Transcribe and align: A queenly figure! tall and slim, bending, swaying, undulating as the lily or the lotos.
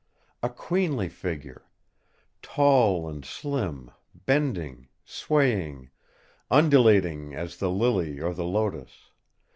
A 0.41 0.49
queenly 0.49 1.09
figure! 1.09 1.67
tall 2.41 3.07
and 3.07 3.23
slim, 3.23 3.91
bending, 4.25 4.87
swaying, 5.05 5.91
undulating 6.49 7.35
as 7.35 7.57
the 7.57 7.69
lily 7.69 8.19
or 8.19 8.33
the 8.33 8.43
lotos. 8.45 9.11